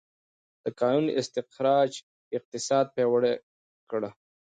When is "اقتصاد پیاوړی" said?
2.37-3.33